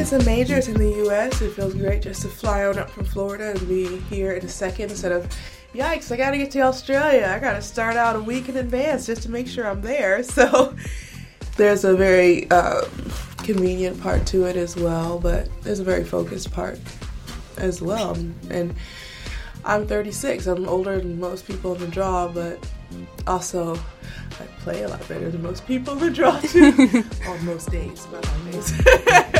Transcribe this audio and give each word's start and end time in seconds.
kids 0.00 0.14
and 0.14 0.24
majors 0.24 0.66
in 0.66 0.78
the 0.78 0.88
U.S. 1.04 1.42
It 1.42 1.52
feels 1.52 1.74
great 1.74 2.00
just 2.00 2.22
to 2.22 2.28
fly 2.28 2.64
on 2.64 2.78
up 2.78 2.88
from 2.88 3.04
Florida 3.04 3.50
and 3.50 3.68
be 3.68 3.98
here 3.98 4.32
in 4.32 4.42
a 4.42 4.48
second 4.48 4.90
instead 4.90 5.12
of, 5.12 5.28
yikes, 5.74 6.10
I 6.10 6.16
gotta 6.16 6.38
get 6.38 6.50
to 6.52 6.60
Australia. 6.60 7.30
I 7.30 7.38
gotta 7.38 7.60
start 7.60 7.96
out 7.96 8.16
a 8.16 8.20
week 8.20 8.48
in 8.48 8.56
advance 8.56 9.04
just 9.04 9.24
to 9.24 9.30
make 9.30 9.46
sure 9.46 9.68
I'm 9.68 9.82
there. 9.82 10.22
So 10.30 10.74
there's 11.58 11.84
a 11.84 11.94
very 11.94 12.50
um, 12.50 12.88
convenient 13.42 14.00
part 14.00 14.26
to 14.28 14.44
it 14.44 14.56
as 14.56 14.74
well, 14.74 15.18
but 15.18 15.50
there's 15.60 15.80
a 15.80 15.84
very 15.84 16.04
focused 16.04 16.50
part 16.50 16.78
as 17.58 17.82
well. 17.82 18.16
And 18.48 18.74
I'm 19.66 19.86
36. 19.86 20.46
I'm 20.46 20.66
older 20.66 20.98
than 20.98 21.20
most 21.20 21.46
people 21.46 21.74
in 21.74 21.80
the 21.82 21.88
draw, 21.88 22.26
but 22.26 22.66
also 23.26 23.74
I 23.76 24.44
play 24.60 24.82
a 24.82 24.88
lot 24.88 25.06
better 25.08 25.30
than 25.30 25.42
most 25.42 25.66
people 25.66 25.92
in 25.92 25.98
the 25.98 26.10
draw 26.10 26.40
too. 26.40 27.04
on 27.28 27.44
most 27.44 27.70
days, 27.70 28.06
not 28.10 28.26
on 28.26 29.32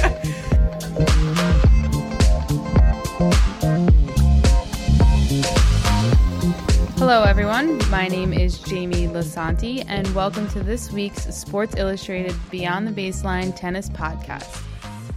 Hello, 7.13 7.25
everyone. 7.25 7.77
My 7.91 8.07
name 8.07 8.33
is 8.33 8.61
Jamie 8.61 9.09
Lisanti, 9.09 9.85
and 9.89 10.07
welcome 10.15 10.47
to 10.51 10.63
this 10.63 10.93
week's 10.93 11.23
Sports 11.35 11.75
Illustrated 11.77 12.37
Beyond 12.53 12.87
the 12.87 12.93
Baseline 12.93 13.53
Tennis 13.57 13.89
Podcast. 13.89 14.63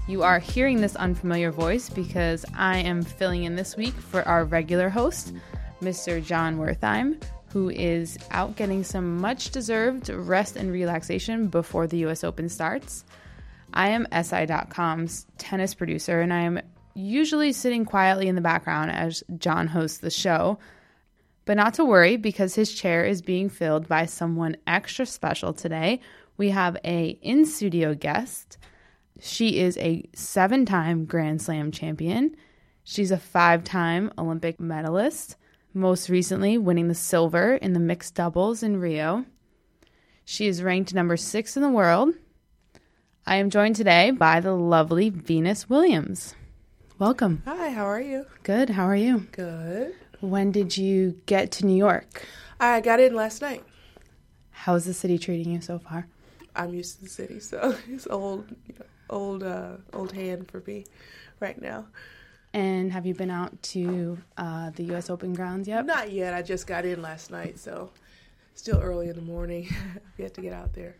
You 0.08 0.24
are 0.24 0.40
hearing 0.40 0.82
this 0.82 0.96
unfamiliar 0.96 1.52
voice 1.52 1.92
because 1.92 2.48
I 2.58 2.80
am 2.80 3.04
filling 3.04 3.44
in 3.44 3.56
this 3.56 3.78
week 3.78 3.94
for 3.94 4.28
our 4.28 4.44
regular 4.44 4.90
host, 4.90 5.36
Mr. 5.84 6.26
Jon 6.26 6.58
Wertheim, 6.58 7.22
who 7.50 7.70
is 7.70 8.18
out 8.32 8.56
getting 8.56 8.84
some 8.84 9.22
much 9.22 9.52
deserved 9.52 10.10
rest 10.10 10.56
and 10.56 10.72
relaxation 10.72 11.48
before 11.48 11.86
the 11.86 12.08
US 12.08 12.24
Open 12.24 12.50
starts. 12.50 13.06
I 13.72 13.90
am 13.90 14.08
SI.com's 14.12 15.28
tennis 15.38 15.76
producer, 15.76 16.22
and 16.22 16.34
I 16.34 16.42
am 16.42 16.60
usually 16.96 17.54
sitting 17.54 17.86
quietly 17.86 18.28
in 18.28 18.34
the 18.34 18.42
background 18.42 18.90
as 18.90 19.24
Jon 19.38 19.68
hosts 19.68 20.00
the 20.00 20.10
show. 20.10 20.58
But 21.46 21.58
not 21.58 21.74
to 21.76 21.86
worry 21.86 22.16
because 22.16 22.56
his 22.56 22.74
chair 22.74 23.04
is 23.04 23.22
being 23.22 23.50
filled 23.50 23.88
by 23.88 24.06
someone 24.06 24.58
extra 24.66 25.06
special 25.06 25.54
today. 25.54 26.00
We 26.38 26.50
have 26.50 26.78
a 26.86 27.20
in-studio 27.22 27.96
guest. 27.96 28.58
She 29.20 29.60
is 29.60 29.78
a 29.78 30.04
seven-time 30.16 31.06
Grand 31.06 31.42
Slam 31.42 31.72
champion. 31.72 32.36
She's 32.84 33.12
a 33.12 33.18
five-time 33.18 34.12
Olympic 34.18 34.60
medalist, 34.60 35.36
most 35.74 36.10
recently 36.10 36.58
winning 36.58 36.88
the 36.88 36.96
silver 36.96 37.56
in 37.56 37.74
the 37.74 37.80
mixed 37.80 38.16
doubles 38.16 38.64
in 38.64 38.80
Rio. 38.80 39.26
She 40.26 40.48
is 40.48 40.64
ranked 40.64 40.94
number 40.94 41.18
6 41.18 41.58
in 41.58 41.62
the 41.62 41.70
world. 41.70 42.14
I 43.26 43.36
am 43.36 43.50
joined 43.50 43.76
today 43.76 44.12
by 44.12 44.40
the 44.40 44.54
lovely 44.54 45.10
Venus 45.10 45.70
Williams. 45.70 46.36
Welcome. 47.00 47.42
Hi, 47.46 47.70
how 47.70 47.86
are 47.86 48.02
you? 48.02 48.26
Good. 48.44 48.72
How 48.72 48.86
are 48.86 48.96
you? 48.96 49.28
Good. 49.32 49.94
When 50.24 50.54
did 50.54 50.78
you 50.78 51.20
get 51.26 51.52
to 51.52 51.66
New 51.66 51.76
York? 51.76 52.26
I 52.58 52.80
got 52.80 53.02
in 53.02 53.14
last 53.14 53.42
night. 53.42 53.62
How's 54.52 54.86
the 54.86 54.94
city 54.94 55.18
treating 55.18 55.52
you 55.52 55.60
so 55.60 55.80
far? 55.80 56.08
I'm 56.56 56.74
used 56.74 56.96
to 56.96 57.04
the 57.04 57.10
city, 57.10 57.42
so 57.42 57.76
it's 57.90 58.08
old, 58.08 58.46
old, 59.10 59.44
uh, 59.44 59.74
old 59.92 60.14
hand 60.14 60.50
for 60.50 60.64
me 60.66 60.86
right 61.42 61.62
now. 61.62 61.88
And 62.54 62.90
have 62.94 63.06
you 63.06 63.14
been 63.14 63.32
out 63.32 63.62
to 63.64 64.18
uh, 64.38 64.70
the 64.70 64.84
U.S. 64.86 65.10
Open 65.10 65.34
grounds 65.34 65.68
yet? 65.68 65.86
Not 65.86 66.14
yet. 66.14 66.34
I 66.34 66.42
just 66.42 66.68
got 66.68 66.86
in 66.86 67.02
last 67.02 67.30
night, 67.30 67.60
so 67.60 67.92
still 68.54 68.80
early 68.80 69.10
in 69.10 69.18
the 69.18 69.22
morning. 69.22 69.68
Yet 70.18 70.36
to 70.36 70.42
get 70.42 70.54
out 70.54 70.72
there. 70.72 70.96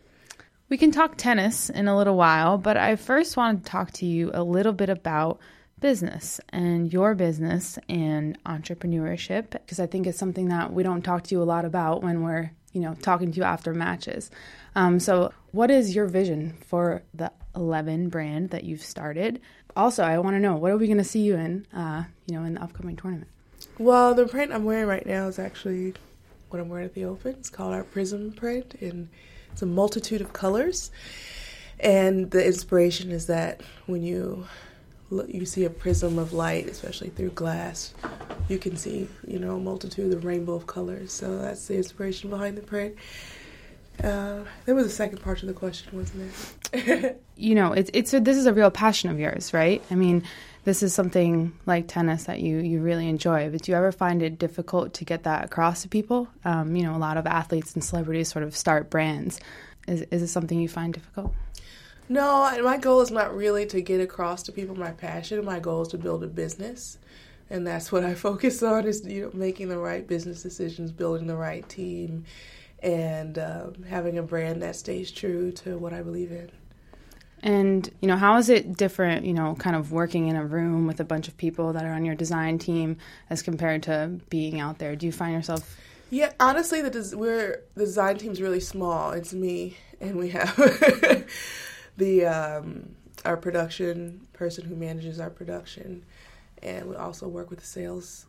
We 0.68 0.76
can 0.76 0.90
talk 0.90 1.16
tennis 1.16 1.70
in 1.70 1.88
a 1.88 1.96
little 1.96 2.16
while, 2.16 2.58
but 2.58 2.76
I 2.76 2.96
first 2.96 3.38
want 3.38 3.64
to 3.64 3.70
talk 3.70 3.92
to 3.92 4.06
you 4.06 4.32
a 4.34 4.42
little 4.42 4.74
bit 4.74 4.90
about 4.90 5.38
business 5.84 6.40
and 6.48 6.90
your 6.90 7.14
business 7.14 7.78
and 7.90 8.42
entrepreneurship 8.44 9.50
because 9.50 9.78
I 9.78 9.84
think 9.84 10.06
it's 10.06 10.16
something 10.18 10.48
that 10.48 10.72
we 10.72 10.82
don't 10.82 11.02
talk 11.02 11.24
to 11.24 11.34
you 11.34 11.42
a 11.42 11.44
lot 11.44 11.66
about 11.66 12.02
when 12.02 12.22
we're 12.22 12.52
you 12.72 12.80
know 12.80 12.94
talking 12.94 13.30
to 13.30 13.36
you 13.36 13.42
after 13.42 13.74
matches. 13.74 14.30
Um, 14.74 14.98
so, 14.98 15.30
what 15.52 15.70
is 15.70 15.94
your 15.94 16.06
vision 16.06 16.56
for 16.66 17.02
the 17.12 17.30
Eleven 17.54 18.08
brand 18.08 18.48
that 18.48 18.64
you've 18.64 18.80
started? 18.82 19.42
Also, 19.76 20.02
I 20.02 20.18
want 20.20 20.36
to 20.36 20.40
know 20.40 20.56
what 20.56 20.70
are 20.70 20.78
we 20.78 20.86
going 20.86 20.96
to 20.96 21.04
see 21.04 21.20
you 21.20 21.36
in, 21.36 21.66
uh, 21.74 22.04
you 22.24 22.34
know, 22.34 22.44
in 22.44 22.54
the 22.54 22.62
upcoming 22.62 22.96
tournament. 22.96 23.28
Well, 23.76 24.14
the 24.14 24.26
print 24.26 24.52
I'm 24.52 24.64
wearing 24.64 24.86
right 24.86 25.04
now 25.04 25.28
is 25.28 25.38
actually 25.38 25.92
what 26.48 26.60
I'm 26.60 26.70
wearing 26.70 26.86
at 26.86 26.94
the 26.94 27.04
Open. 27.04 27.32
It's 27.32 27.50
called 27.50 27.74
our 27.74 27.84
Prism 27.84 28.32
print, 28.32 28.74
and 28.80 29.10
it's 29.52 29.60
a 29.60 29.66
multitude 29.66 30.22
of 30.22 30.32
colors. 30.32 30.90
And 31.78 32.30
the 32.30 32.42
inspiration 32.42 33.10
is 33.10 33.26
that 33.26 33.60
when 33.84 34.02
you 34.02 34.46
you 35.28 35.46
see 35.46 35.64
a 35.64 35.70
prism 35.70 36.18
of 36.18 36.32
light, 36.32 36.68
especially 36.68 37.10
through 37.10 37.30
glass, 37.30 37.94
you 38.48 38.58
can 38.58 38.76
see, 38.76 39.08
you 39.26 39.38
know, 39.38 39.56
a 39.56 39.60
multitude 39.60 40.12
of 40.12 40.24
rainbow 40.24 40.54
of 40.54 40.66
colors. 40.66 41.12
So 41.12 41.38
that's 41.38 41.66
the 41.66 41.76
inspiration 41.76 42.30
behind 42.30 42.56
the 42.56 42.62
print. 42.62 42.96
Uh, 44.02 44.40
there 44.66 44.74
was 44.74 44.86
a 44.86 44.90
second 44.90 45.18
part 45.22 45.38
to 45.38 45.46
the 45.46 45.52
question, 45.52 45.96
wasn't 45.96 46.32
there? 46.72 47.16
you 47.36 47.54
know, 47.54 47.72
it's 47.72 47.90
it's 47.94 48.12
a, 48.12 48.20
this 48.20 48.36
is 48.36 48.46
a 48.46 48.52
real 48.52 48.70
passion 48.70 49.10
of 49.10 49.20
yours, 49.20 49.54
right? 49.54 49.82
I 49.90 49.94
mean, 49.94 50.24
this 50.64 50.82
is 50.82 50.92
something 50.92 51.52
like 51.66 51.86
tennis 51.86 52.24
that 52.24 52.40
you 52.40 52.58
you 52.58 52.80
really 52.80 53.08
enjoy. 53.08 53.50
But 53.50 53.62
do 53.62 53.72
you 53.72 53.78
ever 53.78 53.92
find 53.92 54.22
it 54.22 54.38
difficult 54.38 54.94
to 54.94 55.04
get 55.04 55.22
that 55.24 55.44
across 55.44 55.82
to 55.82 55.88
people? 55.88 56.28
Um, 56.44 56.74
you 56.74 56.82
know, 56.82 56.96
a 56.96 56.98
lot 56.98 57.16
of 57.16 57.26
athletes 57.26 57.74
and 57.74 57.84
celebrities 57.84 58.28
sort 58.28 58.44
of 58.44 58.56
start 58.56 58.90
brands. 58.90 59.40
Is 59.86 60.02
is 60.10 60.22
it 60.22 60.28
something 60.28 60.60
you 60.60 60.68
find 60.68 60.92
difficult? 60.92 61.32
No, 62.08 62.62
my 62.62 62.76
goal 62.76 63.00
is 63.00 63.10
not 63.10 63.34
really 63.34 63.64
to 63.66 63.80
get 63.80 64.00
across 64.00 64.42
to 64.44 64.52
people 64.52 64.76
my 64.76 64.92
passion. 64.92 65.44
My 65.44 65.58
goal 65.58 65.82
is 65.82 65.88
to 65.88 65.98
build 65.98 66.22
a 66.22 66.26
business, 66.26 66.98
and 67.48 67.66
that's 67.66 67.90
what 67.90 68.04
I 68.04 68.14
focus 68.28 68.62
on: 68.62 68.86
is 68.86 69.06
you 69.06 69.22
know 69.22 69.30
making 69.32 69.68
the 69.68 69.78
right 69.78 70.06
business 70.06 70.42
decisions, 70.42 70.92
building 70.92 71.26
the 71.26 71.36
right 71.36 71.66
team, 71.68 72.24
and 72.82 73.38
um, 73.38 73.84
having 73.88 74.18
a 74.18 74.22
brand 74.22 74.62
that 74.62 74.76
stays 74.76 75.10
true 75.10 75.50
to 75.52 75.78
what 75.78 75.92
I 75.92 76.02
believe 76.02 76.30
in. 76.30 76.50
And 77.42 77.90
you 78.00 78.08
know, 78.08 78.16
how 78.16 78.36
is 78.36 78.50
it 78.50 78.76
different? 78.76 79.24
You 79.24 79.32
know, 79.32 79.54
kind 79.54 79.74
of 79.74 79.90
working 79.90 80.28
in 80.28 80.36
a 80.36 80.44
room 80.44 80.86
with 80.86 81.00
a 81.00 81.04
bunch 81.04 81.26
of 81.28 81.36
people 81.38 81.72
that 81.72 81.84
are 81.84 81.92
on 81.92 82.04
your 82.04 82.14
design 82.14 82.58
team 82.58 82.98
as 83.30 83.42
compared 83.42 83.82
to 83.84 84.20
being 84.28 84.60
out 84.60 84.78
there. 84.78 84.94
Do 84.94 85.06
you 85.06 85.12
find 85.12 85.32
yourself? 85.32 85.78
Yeah, 86.10 86.32
honestly, 86.38 86.82
the 86.82 86.90
des- 86.90 87.16
we're 87.16 87.62
the 87.74 87.86
design 87.86 88.18
team's 88.18 88.42
really 88.42 88.60
small. 88.60 89.12
It's 89.12 89.32
me, 89.32 89.78
and 90.00 90.16
we 90.16 90.28
have 90.30 90.54
the 91.96 92.26
um, 92.26 92.94
our 93.24 93.36
production 93.36 94.26
person 94.32 94.64
who 94.64 94.74
manages 94.74 95.20
our 95.20 95.30
production, 95.30 96.04
and 96.62 96.88
we 96.88 96.96
also 96.96 97.28
work 97.28 97.50
with 97.50 97.60
the 97.60 97.66
sales 97.66 98.26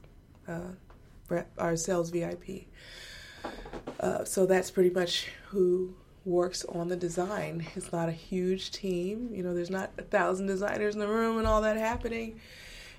uh, 0.48 1.42
our 1.58 1.76
sales 1.76 2.10
VIP. 2.10 2.68
Uh, 4.00 4.24
so 4.24 4.46
that's 4.46 4.72
pretty 4.72 4.90
much 4.90 5.30
who 5.48 5.96
works 6.26 6.66
on 6.66 6.88
the 6.88 6.96
design. 6.96 7.66
It's 7.76 7.92
not 7.92 8.10
a 8.10 8.14
huge 8.14 8.72
team. 8.72 9.30
You 9.32 9.44
know, 9.44 9.54
there's 9.54 9.70
not 9.70 9.92
a 9.98 10.02
thousand 10.02 10.48
designers 10.48 10.96
in 10.96 11.00
the 11.00 11.08
room 11.08 11.38
and 11.38 11.48
all 11.48 11.62
that 11.62 11.78
happening. 11.78 12.40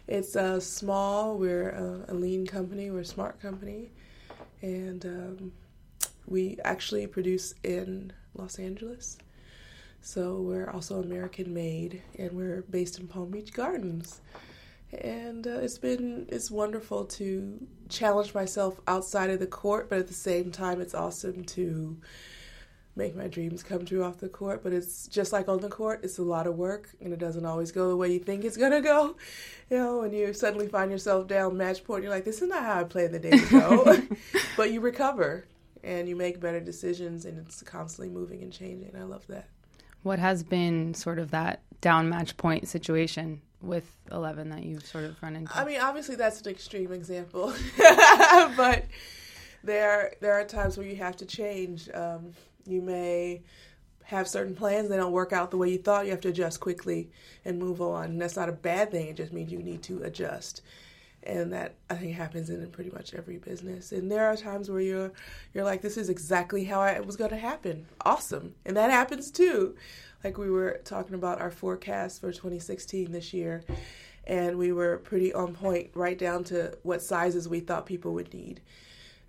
It's 0.07 0.37
uh, 0.37 0.61
small. 0.61 1.37
We're 1.37 1.71
a, 1.71 2.13
a, 2.13 2.15
lean 2.15 2.47
company. 2.47 2.91
We're 2.93 3.01
a 3.01 3.05
smart 3.05 3.41
company, 3.43 3.91
and 4.63 5.05
um, 5.05 5.53
we 6.29 6.59
actually 6.65 7.09
produce 7.09 7.55
in 7.65 8.13
Los 8.37 8.61
Angeles. 8.61 9.19
So 10.01 10.37
we're 10.41 10.71
also 10.71 11.03
American 11.03 11.53
made, 11.53 12.03
and 12.19 12.33
we're 12.33 12.63
based 12.71 12.99
in 12.99 13.09
Palm 13.09 13.31
Beach 13.31 13.53
Gardens. 13.53 14.21
And 14.93 15.47
uh, 15.47 15.59
it's 15.59 15.79
been 15.79 16.27
it's 16.29 16.51
wonderful 16.51 17.05
to 17.05 17.67
challenge 17.89 18.35
myself 18.35 18.81
outside 18.87 19.31
of 19.31 19.41
the 19.41 19.47
court, 19.47 19.89
but 19.89 19.99
at 19.99 20.07
the 20.07 20.15
same 20.15 20.53
time, 20.53 20.81
it's 20.81 20.95
awesome 20.95 21.45
to 21.45 21.97
make 22.95 23.15
my 23.15 23.27
dreams 23.27 23.63
come 23.63 23.85
true 23.85 24.03
off 24.03 24.19
the 24.19 24.29
court. 24.29 24.63
But 24.63 24.73
it's 24.73 25.09
just 25.09 25.33
like 25.33 25.49
on 25.49 25.61
the 25.61 25.69
court, 25.69 26.01
it's 26.05 26.19
a 26.19 26.23
lot 26.23 26.47
of 26.47 26.57
work, 26.57 26.89
and 27.01 27.13
it 27.13 27.19
doesn't 27.19 27.45
always 27.45 27.73
go 27.73 27.89
the 27.89 27.97
way 27.97 28.13
you 28.13 28.21
think 28.21 28.45
it's 28.45 28.57
gonna 28.57 28.81
go. 28.81 29.17
You 29.71 29.79
know, 29.79 30.03
and 30.03 30.15
you 30.15 30.33
suddenly 30.33 30.69
find 30.69 30.91
yourself 30.91 31.27
down 31.27 31.57
match 31.57 31.83
point, 31.83 32.05
you're 32.05 32.13
like, 32.13 32.25
"This 32.25 32.41
is 32.41 32.49
not 32.49 32.63
how 32.63 32.81
I 32.81 32.85
played 32.85 33.11
the 33.11 33.19
day 33.19 33.31
ago," 33.31 34.01
but 34.57 34.71
you 34.71 34.81
recover 34.81 35.47
and 35.83 36.09
you 36.09 36.17
make 36.17 36.41
better 36.41 36.61
decisions, 36.61 37.25
and 37.25 37.39
it's 37.39 37.63
constantly 37.63 38.13
moving 38.13 38.43
and 38.43 38.53
changing. 38.53 38.95
I 38.97 39.03
love 39.03 39.27
that. 39.29 39.49
What 40.07 40.21
has 40.21 40.45
been 40.45 40.95
sort 40.95 41.19
of 41.19 41.33
that 41.33 41.63
down 41.81 42.09
match 42.09 42.37
point 42.37 42.69
situation 42.69 43.43
with 43.61 43.91
11 44.13 44.51
that 44.51 44.63
you've 44.63 44.87
sort 44.87 45.03
of 45.03 45.21
run 45.21 45.35
into? 45.35 45.59
I 45.59 45.65
mean, 45.65 45.81
obviously 45.81 46.15
that's 46.15 46.41
an 46.43 46.49
extreme 46.49 46.93
example, 46.93 47.53
but 48.57 48.85
there 49.65 50.15
there 50.21 50.35
are 50.35 50.45
times 50.45 50.79
where 50.79 50.87
you 50.87 50.95
have 50.95 51.17
to 51.17 51.27
change. 51.27 51.91
Um, 51.93 52.35
you 52.67 52.83
may 52.83 53.43
have 54.05 54.29
certain 54.29 54.55
plans 54.55 54.89
they 54.89 54.97
don't 54.97 55.11
work 55.11 55.33
out 55.33 55.51
the 55.51 55.57
way 55.57 55.71
you 55.71 55.79
thought. 55.79 56.05
You 56.05 56.13
have 56.13 56.21
to 56.21 56.29
adjust 56.29 56.61
quickly 56.61 57.11
and 57.45 57.59
move 57.59 57.83
on. 57.83 58.05
And 58.05 58.23
that's 58.23 58.37
not 58.37 58.49
a 58.49 58.53
bad 58.53 58.93
thing. 58.93 59.09
It 59.09 59.17
just 59.17 59.33
means 59.33 59.51
you 59.51 59.59
need 59.59 59.83
to 59.83 60.05
adjust. 60.05 60.63
And 61.27 61.53
that 61.53 61.75
I 61.91 61.95
think 61.95 62.15
happens 62.15 62.51
in 62.51 62.67
pretty 62.71 62.91
much 62.91 63.15
every 63.15 63.39
business. 63.39 63.93
And 63.93 64.11
there 64.11 64.27
are 64.27 64.37
times 64.37 64.71
where 64.71 64.81
you're 64.81 65.13
you're 65.53 65.65
like, 65.65 65.83
this 65.83 65.97
is 65.97 66.09
exactly 66.09 66.65
how 66.65 66.81
I, 66.81 66.93
it 66.93 67.07
was 67.07 67.17
going 67.17 67.31
to 67.31 67.37
happen. 67.37 67.87
Awesome, 68.05 68.55
and 68.65 68.77
that 68.77 68.91
happens 68.91 69.31
too. 69.31 69.75
Like 70.25 70.39
we 70.39 70.51
were 70.51 70.81
talking 70.85 71.15
about 71.15 71.41
our 71.41 71.51
forecast 71.51 72.21
for 72.21 72.33
2016 72.33 73.13
this 73.13 73.35
year, 73.35 73.65
and 74.25 74.57
we 74.57 74.73
were 74.73 74.99
pretty 74.99 75.33
on 75.35 75.55
point, 75.55 75.91
right 75.95 76.19
down 76.19 76.45
to 76.45 76.77
what 76.83 77.03
sizes 77.03 77.49
we 77.49 77.61
thought 77.61 77.87
people 77.87 78.15
would 78.15 78.33
need, 78.33 78.61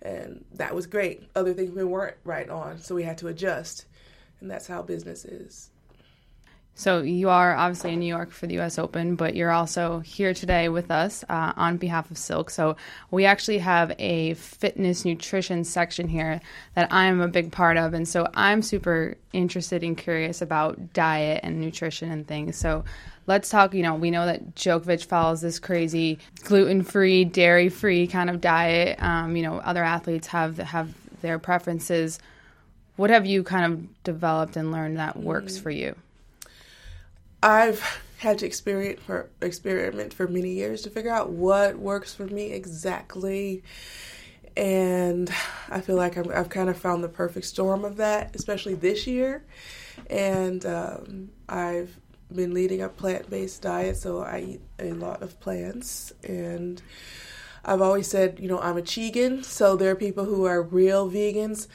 and 0.00 0.44
that 0.54 0.74
was 0.74 0.86
great. 0.86 1.28
Other 1.34 1.52
things 1.52 1.72
we 1.72 1.84
weren't 1.84 2.16
right 2.24 2.48
on, 2.48 2.78
so 2.80 2.94
we 2.94 3.02
had 3.02 3.18
to 3.18 3.28
adjust, 3.28 3.86
and 4.40 4.50
that's 4.50 4.66
how 4.66 4.82
business 4.82 5.24
is. 5.24 5.70
So 6.78 7.02
you 7.02 7.28
are 7.28 7.56
obviously 7.56 7.94
in 7.94 7.98
New 7.98 8.06
York 8.06 8.30
for 8.30 8.46
the 8.46 8.54
U.S. 8.54 8.78
Open, 8.78 9.16
but 9.16 9.34
you're 9.34 9.50
also 9.50 9.98
here 9.98 10.32
today 10.32 10.68
with 10.68 10.92
us 10.92 11.24
uh, 11.28 11.52
on 11.56 11.76
behalf 11.76 12.08
of 12.12 12.16
Silk. 12.16 12.50
So 12.50 12.76
we 13.10 13.24
actually 13.24 13.58
have 13.58 13.92
a 13.98 14.34
fitness 14.34 15.04
nutrition 15.04 15.64
section 15.64 16.06
here 16.06 16.40
that 16.76 16.86
I'm 16.92 17.20
a 17.20 17.26
big 17.26 17.50
part 17.50 17.78
of, 17.78 17.94
and 17.94 18.06
so 18.06 18.28
I'm 18.32 18.62
super 18.62 19.16
interested 19.32 19.82
and 19.82 19.98
curious 19.98 20.40
about 20.40 20.92
diet 20.92 21.40
and 21.42 21.60
nutrition 21.60 22.12
and 22.12 22.24
things. 22.24 22.56
So 22.56 22.84
let's 23.26 23.48
talk. 23.48 23.74
You 23.74 23.82
know, 23.82 23.96
we 23.96 24.12
know 24.12 24.26
that 24.26 24.54
Djokovic 24.54 25.04
follows 25.04 25.40
this 25.40 25.58
crazy 25.58 26.20
gluten-free, 26.44 27.24
dairy-free 27.24 28.06
kind 28.06 28.30
of 28.30 28.40
diet. 28.40 29.02
Um, 29.02 29.34
you 29.34 29.42
know, 29.42 29.58
other 29.58 29.82
athletes 29.82 30.28
have 30.28 30.58
have 30.58 30.94
their 31.22 31.40
preferences. 31.40 32.20
What 32.94 33.10
have 33.10 33.26
you 33.26 33.42
kind 33.42 33.72
of 33.72 34.04
developed 34.04 34.56
and 34.56 34.70
learned 34.70 34.98
that 34.98 35.16
works 35.16 35.58
mm. 35.58 35.62
for 35.62 35.70
you? 35.72 35.96
I've 37.42 38.02
had 38.18 38.38
to 38.38 38.46
experiment 38.46 39.00
for 39.00 39.30
experiment 39.40 40.12
for 40.12 40.26
many 40.26 40.50
years 40.50 40.82
to 40.82 40.90
figure 40.90 41.12
out 41.12 41.30
what 41.30 41.78
works 41.78 42.14
for 42.14 42.26
me 42.26 42.52
exactly. 42.52 43.62
And 44.56 45.32
I 45.68 45.80
feel 45.80 45.94
like 45.94 46.18
i 46.18 46.36
have 46.36 46.48
kind 46.48 46.68
of 46.68 46.76
found 46.76 47.04
the 47.04 47.08
perfect 47.08 47.46
storm 47.46 47.84
of 47.84 47.96
that, 47.98 48.34
especially 48.34 48.74
this 48.74 49.06
year. 49.06 49.44
And 50.10 50.66
um, 50.66 51.30
I've 51.48 51.96
been 52.34 52.52
leading 52.52 52.82
a 52.82 52.88
plant 52.88 53.30
based 53.30 53.62
diet, 53.62 53.96
so 53.96 54.20
I 54.20 54.40
eat 54.40 54.60
a 54.80 54.92
lot 54.92 55.22
of 55.22 55.38
plants. 55.38 56.12
And 56.24 56.82
I've 57.64 57.80
always 57.80 58.08
said, 58.08 58.38
you 58.40 58.48
know, 58.48 58.58
I'm 58.58 58.78
a 58.78 58.82
Chegan, 58.82 59.44
so 59.44 59.76
there 59.76 59.92
are 59.92 59.96
people 59.96 60.24
who 60.24 60.44
are 60.44 60.60
real 60.60 61.08
vegans. 61.08 61.68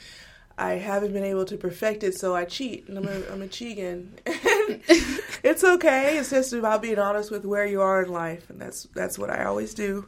I 0.58 0.72
haven't 0.72 1.14
been 1.14 1.24
able 1.24 1.46
to 1.46 1.56
perfect 1.56 2.04
it, 2.04 2.18
so 2.18 2.36
I 2.36 2.44
cheat, 2.44 2.86
and 2.88 2.98
I'm 2.98 3.08
a, 3.08 3.32
I'm 3.32 3.42
a 3.42 3.48
Chegan. 3.48 4.08
it's 5.42 5.64
okay. 5.64 6.18
It's 6.18 6.30
just 6.30 6.52
about 6.52 6.82
being 6.82 6.98
honest 6.98 7.30
with 7.30 7.44
where 7.44 7.66
you 7.66 7.80
are 7.80 8.02
in 8.02 8.10
life, 8.12 8.48
and 8.50 8.60
that's 8.60 8.84
that's 8.94 9.18
what 9.18 9.30
I 9.30 9.44
always 9.44 9.74
do. 9.74 10.06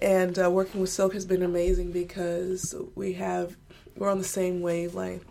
And 0.00 0.38
uh, 0.38 0.50
working 0.50 0.80
with 0.80 0.90
Silk 0.90 1.12
has 1.14 1.26
been 1.26 1.42
amazing 1.42 1.92
because 1.92 2.74
we 2.94 3.14
have 3.14 3.56
we're 3.96 4.10
on 4.10 4.18
the 4.18 4.24
same 4.24 4.60
wavelength, 4.60 5.24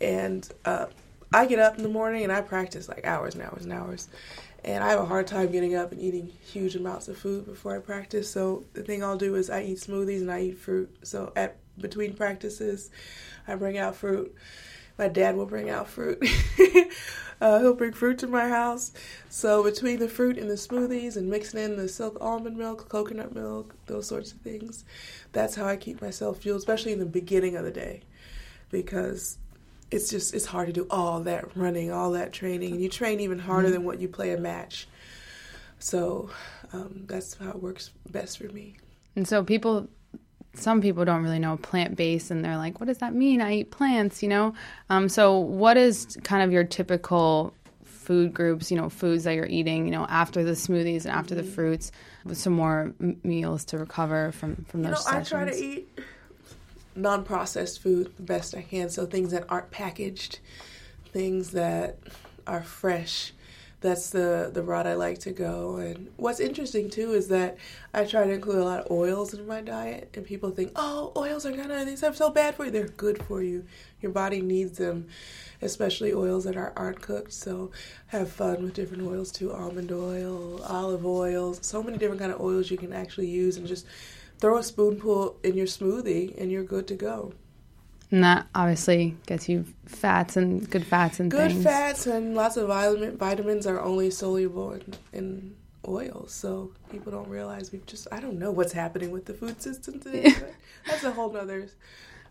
and 0.00 0.48
uh, 0.64 0.86
I 1.32 1.46
get 1.46 1.58
up 1.58 1.76
in 1.76 1.82
the 1.82 1.88
morning 1.88 2.24
and 2.24 2.32
I 2.32 2.40
practice 2.40 2.88
like 2.88 3.06
hours 3.06 3.34
and 3.34 3.42
hours 3.42 3.64
and 3.64 3.72
hours. 3.72 4.08
And 4.64 4.84
I 4.84 4.90
have 4.90 5.00
a 5.00 5.06
hard 5.06 5.26
time 5.26 5.50
getting 5.50 5.74
up 5.74 5.90
and 5.90 6.00
eating 6.00 6.30
huge 6.52 6.76
amounts 6.76 7.08
of 7.08 7.18
food 7.18 7.46
before 7.46 7.74
I 7.76 7.80
practice. 7.80 8.30
So 8.30 8.64
the 8.74 8.82
thing 8.82 9.02
I'll 9.02 9.16
do 9.18 9.34
is 9.34 9.50
I 9.50 9.62
eat 9.62 9.78
smoothies 9.78 10.20
and 10.20 10.30
I 10.30 10.42
eat 10.42 10.58
fruit. 10.58 10.94
So 11.02 11.32
at 11.34 11.56
between 11.78 12.14
practices, 12.14 12.90
I 13.48 13.56
bring 13.56 13.76
out 13.78 13.96
fruit. 13.96 14.34
My 14.98 15.08
dad 15.08 15.36
will 15.36 15.46
bring 15.46 15.70
out 15.70 15.88
fruit. 15.88 16.22
uh, 17.40 17.58
he'll 17.60 17.74
bring 17.74 17.92
fruit 17.92 18.18
to 18.18 18.26
my 18.26 18.48
house. 18.48 18.92
So 19.28 19.64
between 19.64 19.98
the 19.98 20.08
fruit 20.08 20.38
and 20.38 20.50
the 20.50 20.54
smoothies 20.54 21.16
and 21.16 21.28
mixing 21.28 21.60
in 21.60 21.76
the 21.76 21.88
silk 21.88 22.18
almond 22.20 22.56
milk, 22.56 22.88
coconut 22.88 23.34
milk, 23.34 23.74
those 23.86 24.06
sorts 24.06 24.32
of 24.32 24.38
things, 24.40 24.84
that's 25.32 25.54
how 25.54 25.66
I 25.66 25.76
keep 25.76 26.00
myself 26.00 26.38
fueled, 26.38 26.58
especially 26.58 26.92
in 26.92 26.98
the 26.98 27.06
beginning 27.06 27.56
of 27.56 27.64
the 27.64 27.70
day, 27.70 28.02
because 28.70 29.38
it's 29.90 30.10
just 30.10 30.34
it's 30.34 30.46
hard 30.46 30.68
to 30.68 30.72
do 30.72 30.86
all 30.90 31.20
that 31.20 31.56
running, 31.56 31.90
all 31.90 32.12
that 32.12 32.32
training, 32.32 32.72
and 32.72 32.80
you 32.80 32.88
train 32.88 33.20
even 33.20 33.38
harder 33.38 33.70
than 33.70 33.84
what 33.84 34.00
you 34.00 34.08
play 34.08 34.32
a 34.32 34.38
match. 34.38 34.88
So 35.78 36.30
um, 36.72 37.04
that's 37.06 37.34
how 37.34 37.50
it 37.50 37.62
works 37.62 37.90
best 38.08 38.38
for 38.38 38.48
me. 38.48 38.76
And 39.16 39.26
so 39.26 39.42
people 39.42 39.88
some 40.54 40.80
people 40.80 41.04
don't 41.04 41.22
really 41.22 41.38
know 41.38 41.56
plant 41.56 41.96
based 41.96 42.30
and 42.30 42.44
they're 42.44 42.56
like, 42.56 42.78
what 42.80 42.86
does 42.86 42.98
that 42.98 43.14
mean? 43.14 43.40
I 43.40 43.54
eat 43.54 43.70
plants, 43.70 44.22
you 44.22 44.28
know? 44.28 44.54
Um, 44.90 45.08
so, 45.08 45.38
what 45.38 45.76
is 45.76 46.18
kind 46.24 46.42
of 46.42 46.52
your 46.52 46.64
typical 46.64 47.54
food 47.84 48.34
groups, 48.34 48.70
you 48.70 48.76
know, 48.76 48.88
foods 48.90 49.24
that 49.24 49.34
you're 49.34 49.46
eating, 49.46 49.86
you 49.86 49.92
know, 49.92 50.06
after 50.08 50.44
the 50.44 50.52
smoothies 50.52 51.04
and 51.04 51.12
after 51.12 51.34
the 51.34 51.42
mm-hmm. 51.42 51.52
fruits, 51.52 51.92
with 52.24 52.36
some 52.36 52.52
more 52.52 52.92
m- 53.00 53.18
meals 53.22 53.64
to 53.66 53.78
recover 53.78 54.32
from, 54.32 54.64
from 54.68 54.82
those 54.82 55.04
you 55.06 55.12
know, 55.12 55.18
sessions? 55.18 55.32
I 55.32 55.44
try 55.44 55.50
to 55.50 55.56
eat 55.56 55.98
non 56.94 57.24
processed 57.24 57.80
food 57.80 58.12
the 58.16 58.22
best 58.22 58.54
I 58.54 58.62
can. 58.62 58.90
So, 58.90 59.06
things 59.06 59.30
that 59.30 59.44
aren't 59.48 59.70
packaged, 59.70 60.40
things 61.12 61.52
that 61.52 61.98
are 62.46 62.62
fresh 62.62 63.32
that's 63.82 64.10
the 64.10 64.50
the 64.52 64.62
route 64.62 64.86
I 64.86 64.94
like 64.94 65.18
to 65.20 65.32
go. 65.32 65.76
And 65.76 66.10
what's 66.16 66.40
interesting 66.40 66.88
too 66.88 67.12
is 67.12 67.28
that 67.28 67.58
I 67.92 68.04
try 68.04 68.24
to 68.24 68.32
include 68.32 68.58
a 68.58 68.64
lot 68.64 68.80
of 68.80 68.90
oils 68.90 69.34
in 69.34 69.46
my 69.46 69.60
diet, 69.60 70.10
and 70.14 70.24
people 70.24 70.50
think, 70.50 70.72
oh, 70.76 71.12
oils 71.16 71.44
are 71.44 71.50
of 71.52 71.86
these 71.86 72.02
are 72.02 72.14
so 72.14 72.30
bad 72.30 72.54
for 72.54 72.64
you. 72.64 72.70
They're 72.70 72.88
good 72.88 73.22
for 73.24 73.42
you. 73.42 73.66
Your 74.00 74.12
body 74.12 74.40
needs 74.40 74.78
them, 74.78 75.08
especially 75.60 76.12
oils 76.14 76.44
that 76.44 76.56
are 76.56 76.72
aren't 76.76 77.02
cooked. 77.02 77.32
So 77.32 77.72
have 78.06 78.30
fun 78.30 78.62
with 78.62 78.74
different 78.74 79.02
oils 79.02 79.30
too: 79.30 79.52
almond 79.52 79.92
oil, 79.92 80.62
olive 80.64 81.04
oils, 81.04 81.58
so 81.62 81.82
many 81.82 81.98
different 81.98 82.20
kind 82.20 82.32
of 82.32 82.40
oils 82.40 82.70
you 82.70 82.78
can 82.78 82.92
actually 82.92 83.28
use, 83.28 83.56
and 83.58 83.66
just 83.66 83.86
throw 84.38 84.58
a 84.58 84.62
spoonful 84.62 85.38
in 85.42 85.54
your 85.56 85.66
smoothie, 85.66 86.40
and 86.40 86.50
you're 86.50 86.64
good 86.64 86.86
to 86.88 86.94
go. 86.94 87.34
And 88.12 88.22
that 88.24 88.46
obviously 88.54 89.16
gets 89.26 89.48
you 89.48 89.64
fats 89.86 90.36
and 90.36 90.68
good 90.68 90.86
fats 90.86 91.18
and 91.18 91.30
good 91.30 91.50
things. 91.50 91.64
fats 91.64 92.06
and 92.06 92.34
lots 92.34 92.58
of 92.58 92.68
vitamin, 92.68 93.16
vitamins 93.16 93.66
are 93.66 93.80
only 93.80 94.10
soluble 94.10 94.72
in, 94.72 94.94
in 95.14 95.56
oils. 95.88 96.32
So 96.32 96.72
people 96.90 97.10
don't 97.10 97.28
realize 97.28 97.72
we've 97.72 97.86
just 97.86 98.06
I 98.12 98.20
don't 98.20 98.38
know 98.38 98.50
what's 98.50 98.74
happening 98.74 99.12
with 99.12 99.24
the 99.24 99.32
food 99.32 99.62
system 99.62 99.98
today. 99.98 100.30
that's 100.86 101.04
a 101.04 101.10
whole 101.10 101.32
nother. 101.32 101.68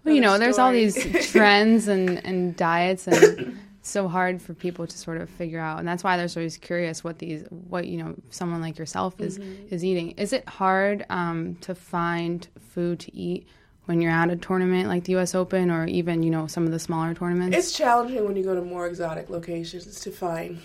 Well, 0.04 0.13
you 0.13 0.22
know, 0.22 0.38
there's 0.38 0.60
all 0.60 0.72
these 0.72 1.31
trends 1.31 1.88
and, 1.88 2.24
and 2.24 2.56
diets 2.56 3.07
and 3.07 3.60
so 3.81 4.07
hard 4.07 4.39
for 4.39 4.54
people 4.54 4.86
to 4.86 4.95
sort 4.95 5.19
of 5.19 5.28
figure 5.31 5.60
out 5.60 5.80
and 5.80 5.88
that's 5.88 6.04
why 6.04 6.16
they're 6.16 6.30
always 6.36 6.57
curious 6.57 7.04
what 7.04 7.18
these 7.18 7.44
what 7.50 7.88
you 7.88 7.98
know 7.98 8.13
someone 8.30 8.62
like 8.62 8.78
yourself 8.78 9.19
is 9.19 9.39
mm-hmm. 9.39 9.74
is 9.74 9.83
eating 9.83 10.12
is 10.12 10.33
it 10.33 10.48
hard 10.48 11.04
um, 11.10 11.56
to 11.62 11.74
find 11.74 12.48
food 12.60 13.00
to 13.00 13.16
eat 13.16 13.48
when 13.86 14.01
you're 14.01 14.12
at 14.12 14.30
a 14.30 14.36
tournament 14.36 14.88
like 14.88 15.04
the 15.06 15.16
US 15.18 15.36
Open 15.36 15.71
or 15.71 15.85
even, 15.85 16.23
you 16.23 16.30
know, 16.30 16.47
some 16.47 16.66
of 16.66 16.71
the 16.71 16.80
smaller 16.80 17.14
tournaments? 17.14 17.57
It's 17.57 17.71
challenging 17.71 18.26
when 18.26 18.35
you 18.35 18.44
go 18.44 18.56
to 18.56 18.61
more 18.61 18.88
exotic 18.88 19.30
locations 19.30 20.00
to 20.02 20.11
find 20.11 20.59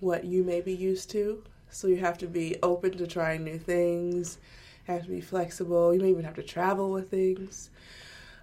what 0.00 0.24
you 0.24 0.44
may 0.44 0.60
be 0.60 0.74
used 0.74 1.10
to. 1.10 1.42
So 1.70 1.88
you 1.88 1.96
have 1.98 2.18
to 2.18 2.26
be 2.26 2.56
open 2.62 2.96
to 2.98 3.06
trying 3.06 3.44
new 3.44 3.58
things, 3.58 4.38
have 4.84 5.04
to 5.04 5.10
be 5.10 5.20
flexible. 5.20 5.92
You 5.94 6.00
may 6.00 6.10
even 6.10 6.24
have 6.24 6.34
to 6.34 6.42
travel 6.42 6.90
with 6.90 7.10
things. 7.10 7.70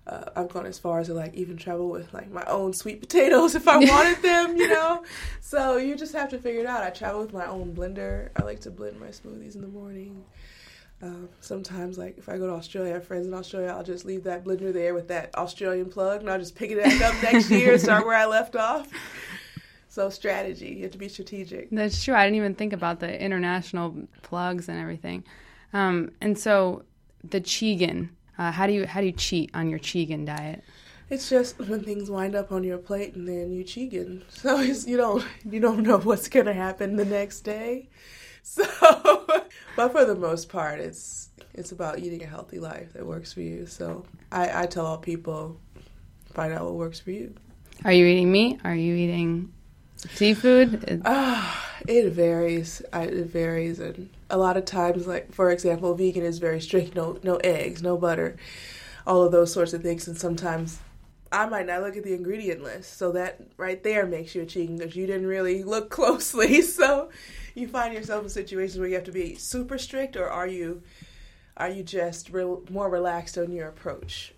Uh, 0.06 0.26
I've 0.36 0.50
gone 0.50 0.66
as 0.66 0.78
far 0.78 1.00
as 1.00 1.08
to 1.08 1.14
like 1.14 1.34
even 1.34 1.56
travel 1.56 1.90
with 1.90 2.14
like 2.14 2.30
my 2.30 2.44
own 2.44 2.74
sweet 2.74 3.00
potatoes 3.00 3.56
if 3.62 3.68
I 3.68 3.78
wanted 3.78 4.22
them, 4.22 4.58
you 4.58 4.68
know. 4.68 5.04
So 5.40 5.78
you 5.78 5.96
just 5.96 6.14
have 6.14 6.30
to 6.30 6.38
figure 6.38 6.62
it 6.62 6.68
out. 6.68 6.84
I 6.84 6.90
travel 6.90 7.22
with 7.22 7.34
my 7.34 7.46
own 7.46 7.74
blender. 7.74 8.30
I 8.36 8.44
like 8.44 8.62
to 8.62 8.72
blend 8.72 9.00
my 9.00 9.08
smoothies 9.08 9.56
in 9.56 9.62
the 9.62 9.68
morning. 9.68 10.26
Um, 11.04 11.28
sometimes, 11.42 11.98
like 11.98 12.18
if 12.18 12.30
I 12.30 12.38
go 12.38 12.48
to 12.48 12.54
Australia, 12.54 12.92
I 12.92 12.94
have 12.94 13.06
friends 13.06 13.28
in 13.28 13.34
Australia, 13.34 13.74
I'll 13.76 13.84
just 13.84 14.06
leave 14.06 14.24
that 14.24 14.46
blender 14.46 14.72
there 14.72 14.94
with 14.94 15.10
that 15.10 15.36
Australian 15.36 15.90
plug, 15.90 16.22
and 16.22 16.30
I'll 16.30 16.40
just 16.40 16.56
pick 16.56 16.72
it 16.72 16.82
back 16.82 17.02
up 17.02 17.22
next 17.22 17.52
year 17.52 17.74
and 17.74 17.82
start 17.82 18.06
where 18.06 18.16
I 18.16 18.26
left 18.26 18.56
off. 18.56 18.88
So 19.90 20.10
strategy, 20.10 20.70
you 20.70 20.84
have 20.84 20.94
to 20.94 20.98
be 20.98 21.10
strategic. 21.10 21.70
That's 21.72 22.02
true. 22.02 22.16
I 22.16 22.24
didn't 22.24 22.38
even 22.38 22.56
think 22.56 22.72
about 22.72 23.02
the 23.02 23.22
international 23.22 24.08
plugs 24.22 24.70
and 24.70 24.80
everything. 24.80 25.26
Um, 25.74 26.12
and 26.22 26.40
so 26.40 26.84
the 27.22 27.42
Chegan, 27.42 28.10
uh, 28.38 28.54
how 28.54 28.66
do 28.66 28.72
you 28.72 28.88
how 28.88 29.02
do 29.02 29.08
you 29.08 29.12
cheat 29.12 29.52
on 29.54 29.70
your 29.70 29.80
Chegan 29.80 30.26
diet? 30.26 30.64
It's 31.10 31.30
just 31.30 31.60
when 31.60 31.84
things 31.84 32.10
wind 32.10 32.34
up 32.34 32.54
on 32.54 32.64
your 32.64 32.78
plate 32.78 33.14
and 33.16 33.28
then 33.28 33.52
you 33.52 33.66
Chegan. 33.66 34.24
So 34.30 34.62
you 34.62 34.96
don't 34.96 35.26
you 35.52 35.60
don't 35.60 35.84
know 35.84 35.98
what's 36.00 36.30
gonna 36.30 36.54
happen 36.54 36.96
the 36.96 37.06
next 37.06 37.42
day. 37.42 37.90
So, 38.46 38.66
but 39.76 39.92
for 39.92 40.06
the 40.06 40.16
most 40.16 40.50
part, 40.50 40.80
it's 40.80 41.30
it's 41.54 41.72
about 41.72 42.00
eating 42.00 42.24
a 42.24 42.28
healthy 42.28 42.60
life 42.60 42.94
that 42.94 43.06
works 43.06 43.34
for 43.34 43.42
you. 43.42 43.66
So 43.66 44.06
I, 44.32 44.64
I 44.64 44.66
tell 44.66 44.86
all 44.86 44.98
people, 44.98 45.60
find 46.34 46.54
out 46.54 46.66
what 46.66 46.74
works 46.76 47.00
for 47.00 47.12
you. 47.12 47.34
Are 47.86 47.92
you 47.92 48.06
eating 48.06 48.32
meat? 48.32 48.60
Are 48.64 48.76
you 48.76 48.96
eating 48.96 49.52
seafood? 49.98 51.02
Ah, 51.06 51.70
it 51.88 52.12
varies. 52.12 52.82
I, 52.92 53.04
it 53.04 53.28
varies, 53.28 53.80
and 53.80 54.10
a 54.30 54.38
lot 54.38 54.58
of 54.58 54.66
times, 54.66 55.08
like 55.08 55.34
for 55.34 55.52
example, 55.52 55.94
vegan 55.96 56.24
is 56.24 56.40
very 56.40 56.62
strict. 56.62 56.96
No, 56.96 57.20
no 57.24 57.38
eggs, 57.38 57.82
no 57.82 57.98
butter, 57.98 58.38
all 59.06 59.24
of 59.24 59.32
those 59.32 59.52
sorts 59.52 59.74
of 59.74 59.82
things. 59.82 60.08
And 60.08 60.18
sometimes 60.18 60.80
I 61.34 61.48
might 61.48 61.66
not 61.66 61.82
look 61.82 61.98
at 61.98 62.04
the 62.04 62.14
ingredient 62.14 62.62
list, 62.62 62.96
so 62.96 63.12
that 63.14 63.42
right 63.58 63.84
there 63.84 64.06
makes 64.06 64.36
you 64.36 64.44
a 64.44 64.46
cheating 64.46 64.78
because 64.78 64.96
you 64.96 65.08
didn't 65.08 65.26
really 65.26 65.64
look 65.64 65.90
closely. 65.90 66.62
So 66.62 67.10
you 67.56 67.68
find 67.68 67.94
yourself 67.94 68.24
in 68.24 68.30
situations 68.30 68.80
where 68.80 68.88
you 68.88 68.96
have 68.96 69.04
to 69.06 69.12
be 69.12 69.36
super 69.36 69.80
strict, 69.80 70.16
or 70.16 70.30
are 70.30 70.48
you 70.48 70.84
are 71.58 71.70
you 71.70 71.82
just 71.84 72.30
re- 72.30 72.58
more 72.70 72.90
relaxed 72.90 73.38
on 73.38 73.52
your 73.52 73.68
approach? 73.68 74.34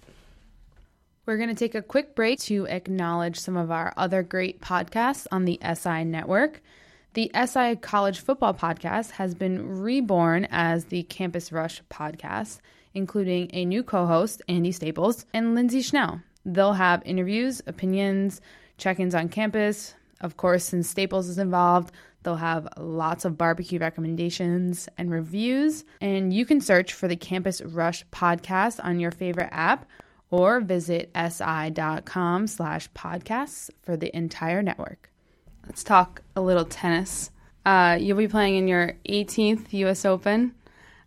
We're 1.25 1.38
going 1.38 1.50
to 1.50 1.56
take 1.56 1.75
a 1.75 1.82
quick 1.82 2.16
break 2.16 2.40
to 2.42 2.66
acknowledge 2.68 3.40
some 3.40 3.58
of 3.58 3.72
our 3.72 3.94
other 3.98 4.24
great 4.24 4.62
podcasts 4.62 5.28
on 5.32 5.46
the 5.46 5.60
SI 5.74 6.04
network. 6.04 6.62
The 7.14 7.32
SI 7.34 7.78
College 7.78 8.20
Football 8.20 8.54
Podcast 8.54 9.12
has 9.12 9.34
been 9.34 9.80
reborn 9.82 10.48
as 10.50 10.86
the 10.86 11.04
Campus 11.04 11.52
Rush 11.52 11.82
Podcast, 11.90 12.60
including 12.94 13.50
a 13.54 13.66
new 13.66 13.84
co 13.84 14.06
host, 14.06 14.42
Andy 14.48 14.72
Staples, 14.72 15.25
and 15.34 15.56
Lindsay 15.56 15.82
Schnell. 15.82 16.22
They'll 16.46 16.74
have 16.74 17.02
interviews, 17.06 17.62
opinions, 17.66 18.42
check 18.78 19.00
ins 19.00 19.16
on 19.16 19.30
campus. 19.30 19.96
Of 20.22 20.38
course, 20.38 20.64
since 20.64 20.90
Staples 20.90 21.28
is 21.28 21.38
involved, 21.38 21.92
they'll 22.24 22.36
have 22.36 22.68
lots 22.78 23.25
of 23.25 23.38
barbecue 23.38 23.80
recommendations 23.80 24.88
and 24.98 25.12
reviews. 25.12 25.84
And 26.02 26.34
you 26.34 26.46
can 26.46 26.62
search 26.62 26.94
for 26.94 27.08
the 27.08 27.16
Campus 27.16 27.62
Rush 27.62 28.06
podcast 28.12 28.84
on 28.84 29.00
your 29.00 29.12
favorite 29.12 29.50
app 29.52 29.86
or 30.30 30.60
visit 30.60 31.12
si.com 31.16 32.48
slash 32.48 32.90
podcasts 32.92 33.70
for 33.82 33.98
the 33.98 34.16
entire 34.16 34.62
network. 34.62 35.12
Let's 35.66 35.84
talk 35.84 36.22
a 36.36 36.42
little 36.42 36.66
tennis. 36.66 37.32
Uh, 37.66 37.98
you'll 38.00 38.18
be 38.18 38.28
playing 38.28 38.58
in 38.58 38.68
your 38.68 38.94
18th 39.10 39.74
U.S. 39.74 40.06
Open. 40.06 40.54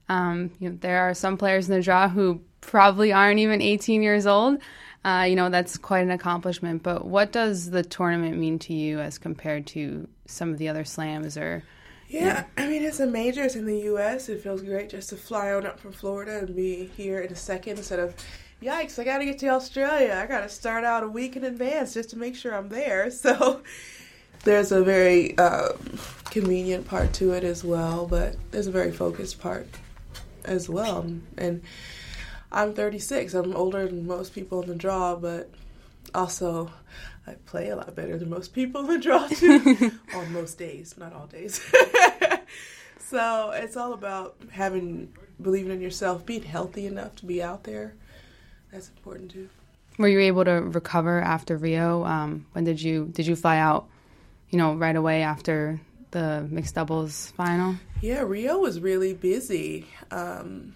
Um, 0.08 0.50
you 0.58 0.70
know, 0.70 0.76
there 0.80 1.08
are 1.08 1.14
some 1.14 1.36
players 1.36 1.68
in 1.68 1.76
the 1.76 1.82
draw 1.82 2.08
who 2.08 2.40
probably 2.60 3.12
aren't 3.12 3.38
even 3.38 3.62
18 3.62 4.02
years 4.02 4.26
old. 4.26 4.58
Uh, 5.04 5.26
you 5.28 5.36
know, 5.36 5.48
that's 5.48 5.76
quite 5.76 6.00
an 6.00 6.10
accomplishment. 6.10 6.82
But 6.82 7.06
what 7.06 7.32
does 7.32 7.70
the 7.70 7.82
tournament 7.82 8.36
mean 8.36 8.58
to 8.60 8.74
you 8.74 9.00
as 9.00 9.18
compared 9.18 9.66
to 9.68 10.08
some 10.26 10.50
of 10.50 10.58
the 10.58 10.68
other 10.68 10.84
slams 10.84 11.36
or? 11.36 11.62
Yeah, 12.08 12.44
I 12.56 12.66
mean, 12.66 12.82
it's 12.82 13.00
a 13.00 13.06
major. 13.06 13.42
It's 13.42 13.54
in 13.54 13.66
the 13.66 13.80
U.S. 13.80 14.28
It 14.28 14.42
feels 14.42 14.62
great 14.62 14.88
just 14.88 15.10
to 15.10 15.16
fly 15.16 15.52
on 15.52 15.66
up 15.66 15.78
from 15.78 15.92
Florida 15.92 16.38
and 16.38 16.56
be 16.56 16.90
here 16.96 17.20
in 17.20 17.30
a 17.30 17.36
second 17.36 17.76
instead 17.76 17.98
of, 17.98 18.14
yikes, 18.62 18.98
I 18.98 19.04
got 19.04 19.18
to 19.18 19.26
get 19.26 19.38
to 19.40 19.48
Australia. 19.48 20.18
I 20.22 20.26
got 20.26 20.40
to 20.40 20.48
start 20.48 20.84
out 20.84 21.02
a 21.02 21.08
week 21.08 21.36
in 21.36 21.44
advance 21.44 21.92
just 21.94 22.10
to 22.10 22.18
make 22.18 22.34
sure 22.34 22.54
I'm 22.54 22.68
there. 22.68 23.10
So 23.18 23.62
there's 24.44 24.72
a 24.72 24.82
very 24.82 25.36
um, 25.36 25.76
convenient 26.30 26.86
part 26.86 27.12
to 27.14 27.32
it 27.32 27.44
as 27.44 27.62
well, 27.62 28.06
but 28.06 28.36
there's 28.52 28.68
a 28.68 28.72
very 28.72 28.92
focused 28.92 29.40
part 29.40 29.66
as 30.44 30.68
well. 30.68 31.06
And 31.36 31.62
I'm 32.50 32.72
36. 32.72 33.34
I'm 33.34 33.54
older 33.54 33.86
than 33.86 34.06
most 34.06 34.34
people 34.34 34.62
in 34.62 34.68
the 34.68 34.74
draw, 34.74 35.16
but 35.16 35.50
also 36.14 36.70
I 37.26 37.34
play 37.46 37.68
a 37.68 37.76
lot 37.76 37.94
better 37.94 38.16
than 38.16 38.30
most 38.30 38.54
people 38.54 38.82
in 38.82 38.86
the 38.86 38.98
draw 38.98 39.26
too. 39.28 39.92
on 40.14 40.32
most 40.32 40.58
days, 40.58 40.94
not 40.96 41.12
all 41.12 41.26
days. 41.26 41.60
so 42.98 43.50
it's 43.50 43.76
all 43.76 43.92
about 43.92 44.36
having 44.50 45.12
believing 45.40 45.72
in 45.72 45.80
yourself, 45.80 46.24
being 46.24 46.42
healthy 46.42 46.86
enough 46.86 47.16
to 47.16 47.26
be 47.26 47.42
out 47.42 47.64
there. 47.64 47.94
That's 48.72 48.88
important 48.88 49.30
too. 49.30 49.48
Were 49.98 50.08
you 50.08 50.20
able 50.20 50.44
to 50.44 50.52
recover 50.52 51.20
after 51.20 51.56
Rio? 51.56 52.04
Um, 52.04 52.46
when 52.52 52.64
did 52.64 52.80
you 52.80 53.10
did 53.12 53.26
you 53.26 53.36
fly 53.36 53.58
out? 53.58 53.88
You 54.50 54.58
know, 54.58 54.74
right 54.74 54.96
away 54.96 55.22
after 55.22 55.80
the 56.12 56.46
mixed 56.48 56.74
doubles 56.74 57.32
final. 57.36 57.76
Yeah, 58.00 58.22
Rio 58.22 58.58
was 58.58 58.80
really 58.80 59.12
busy. 59.12 59.86
Um, 60.10 60.74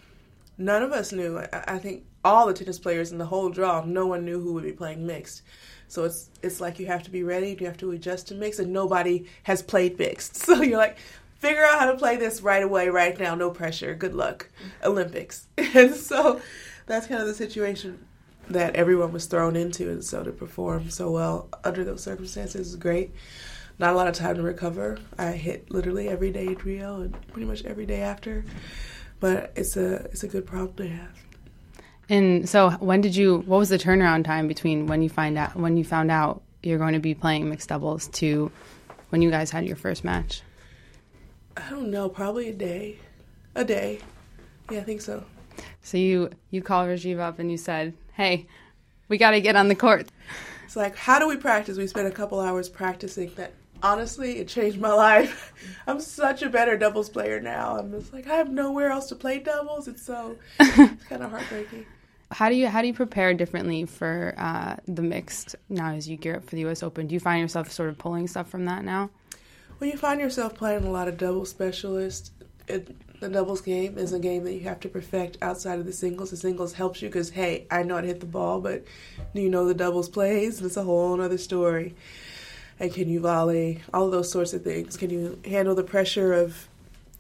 none 0.64 0.82
of 0.82 0.92
us 0.92 1.12
knew. 1.12 1.38
I, 1.38 1.64
I 1.66 1.78
think 1.78 2.04
all 2.24 2.46
the 2.46 2.54
tennis 2.54 2.78
players 2.78 3.12
in 3.12 3.18
the 3.18 3.26
whole 3.26 3.50
draw, 3.50 3.84
no 3.84 4.06
one 4.06 4.24
knew 4.24 4.40
who 4.40 4.52
would 4.54 4.64
be 4.64 4.72
playing 4.72 5.06
mixed. 5.06 5.42
So 5.88 6.04
it's 6.04 6.30
it's 6.42 6.60
like 6.60 6.78
you 6.78 6.86
have 6.86 7.02
to 7.02 7.10
be 7.10 7.22
ready, 7.22 7.56
you 7.58 7.66
have 7.66 7.76
to 7.78 7.90
adjust 7.90 8.28
to 8.28 8.34
mixed, 8.34 8.60
and 8.60 8.72
nobody 8.72 9.26
has 9.42 9.62
played 9.62 9.98
mixed. 9.98 10.36
So 10.46 10.62
you're 10.62 10.78
like, 10.78 10.98
figure 11.38 11.64
out 11.64 11.80
how 11.80 11.90
to 11.90 11.98
play 11.98 12.16
this 12.16 12.40
right 12.40 12.62
away, 12.62 12.88
right 12.88 13.18
now, 13.18 13.34
no 13.34 13.50
pressure, 13.50 13.94
good 13.94 14.14
luck, 14.14 14.48
Olympics. 14.84 15.48
And 15.74 15.94
so 15.94 16.40
that's 16.86 17.06
kind 17.06 17.20
of 17.20 17.26
the 17.26 17.34
situation 17.34 18.06
that 18.48 18.74
everyone 18.74 19.12
was 19.12 19.26
thrown 19.26 19.56
into, 19.56 19.90
and 19.90 20.04
so 20.04 20.22
to 20.22 20.32
perform 20.32 20.90
so 20.90 21.10
well 21.10 21.48
under 21.64 21.84
those 21.84 22.02
circumstances 22.02 22.68
is 22.68 22.76
great. 22.76 23.12
Not 23.78 23.94
a 23.94 23.96
lot 23.96 24.08
of 24.08 24.14
time 24.14 24.36
to 24.36 24.42
recover. 24.42 24.98
I 25.18 25.32
hit 25.32 25.70
literally 25.70 26.08
every 26.08 26.30
day 26.30 26.48
at 26.48 26.64
Rio 26.64 27.00
and 27.00 27.16
pretty 27.28 27.46
much 27.46 27.64
every 27.64 27.86
day 27.86 28.00
after 28.00 28.44
but 29.22 29.52
it's 29.54 29.76
a 29.76 29.94
it's 30.10 30.24
a 30.24 30.26
good 30.26 30.44
problem 30.44 30.74
to 30.74 30.88
have. 30.88 31.16
And 32.08 32.46
so, 32.48 32.70
when 32.70 33.00
did 33.00 33.14
you? 33.14 33.38
What 33.46 33.58
was 33.58 33.68
the 33.68 33.78
turnaround 33.78 34.24
time 34.24 34.48
between 34.48 34.88
when 34.88 35.00
you 35.00 35.08
find 35.08 35.38
out 35.38 35.54
when 35.54 35.76
you 35.76 35.84
found 35.84 36.10
out 36.10 36.42
you're 36.62 36.76
going 36.76 36.92
to 36.92 36.98
be 36.98 37.14
playing 37.14 37.48
mixed 37.48 37.68
doubles 37.68 38.08
to 38.08 38.50
when 39.10 39.22
you 39.22 39.30
guys 39.30 39.52
had 39.52 39.64
your 39.64 39.76
first 39.76 40.02
match? 40.02 40.42
I 41.56 41.70
don't 41.70 41.90
know. 41.90 42.08
Probably 42.08 42.48
a 42.48 42.52
day. 42.52 42.98
A 43.54 43.64
day. 43.64 44.00
Yeah, 44.70 44.80
I 44.80 44.82
think 44.82 45.00
so. 45.00 45.24
So 45.82 45.96
you 45.96 46.30
you 46.50 46.60
called 46.60 46.88
Rajeev 46.88 47.20
up 47.20 47.38
and 47.38 47.48
you 47.48 47.56
said, 47.56 47.94
"Hey, 48.14 48.48
we 49.06 49.18
got 49.18 49.30
to 49.30 49.40
get 49.40 49.54
on 49.54 49.68
the 49.68 49.76
court." 49.76 50.08
It's 50.64 50.74
like, 50.74 50.96
how 50.96 51.20
do 51.20 51.28
we 51.28 51.36
practice? 51.36 51.78
We 51.78 51.86
spent 51.86 52.08
a 52.08 52.10
couple 52.10 52.40
hours 52.40 52.68
practicing 52.68 53.30
that 53.36 53.52
honestly, 53.82 54.38
it 54.38 54.48
changed 54.48 54.80
my 54.80 54.92
life. 54.94 55.52
I'm 55.86 56.00
such 56.00 56.42
a 56.42 56.48
better 56.48 56.76
doubles 56.76 57.08
player 57.08 57.40
now. 57.40 57.76
I'm 57.78 57.90
just 57.90 58.12
like 58.12 58.26
I 58.26 58.34
have 58.36 58.50
nowhere 58.50 58.90
else 58.90 59.08
to 59.08 59.16
play 59.16 59.38
doubles. 59.38 59.88
It's 59.88 60.04
so 60.04 60.36
it's 60.60 61.04
kind 61.04 61.22
of 61.22 61.30
heartbreaking. 61.30 61.86
How 62.30 62.48
do 62.48 62.54
you 62.54 62.66
how 62.66 62.80
do 62.80 62.86
you 62.86 62.94
prepare 62.94 63.34
differently 63.34 63.84
for 63.84 64.34
uh, 64.38 64.76
the 64.88 65.02
mixed 65.02 65.54
now 65.68 65.92
as 65.92 66.08
you 66.08 66.16
gear 66.16 66.36
up 66.36 66.44
for 66.44 66.52
the 66.52 66.62
U.S. 66.62 66.82
Open? 66.82 67.06
Do 67.06 67.12
you 67.12 67.20
find 67.20 67.42
yourself 67.42 67.70
sort 67.70 67.90
of 67.90 67.98
pulling 67.98 68.26
stuff 68.26 68.48
from 68.48 68.64
that 68.64 68.86
now? 68.86 69.10
Well, 69.78 69.90
you 69.90 69.98
find 69.98 70.18
yourself 70.18 70.54
playing 70.54 70.84
a 70.84 70.90
lot 70.90 71.08
of 71.08 71.18
double 71.18 71.44
specialists. 71.44 72.30
It, 72.68 73.20
the 73.20 73.28
doubles 73.28 73.60
game 73.60 73.98
is 73.98 74.14
a 74.14 74.18
game 74.18 74.44
that 74.44 74.54
you 74.54 74.60
have 74.60 74.80
to 74.80 74.88
perfect 74.88 75.36
outside 75.42 75.78
of 75.78 75.84
the 75.84 75.92
singles. 75.92 76.30
The 76.30 76.38
singles 76.38 76.72
helps 76.72 77.02
you 77.02 77.10
because 77.10 77.28
hey, 77.28 77.66
I 77.70 77.82
know 77.82 77.96
how 77.96 78.00
to 78.00 78.06
hit 78.06 78.20
the 78.20 78.26
ball, 78.26 78.62
but 78.62 78.82
do 79.34 79.42
you 79.42 79.50
know 79.50 79.66
the 79.66 79.74
doubles 79.74 80.08
plays? 80.08 80.56
And 80.56 80.66
it's 80.66 80.78
a 80.78 80.84
whole 80.84 81.20
other 81.20 81.36
story 81.36 81.94
and 82.82 82.92
can 82.92 83.08
you 83.08 83.20
volley, 83.20 83.80
all 83.94 84.10
those 84.10 84.28
sorts 84.28 84.52
of 84.52 84.64
things. 84.64 84.96
Can 84.96 85.08
you 85.08 85.38
handle 85.44 85.76
the 85.76 85.84
pressure 85.84 86.32
of 86.32 86.66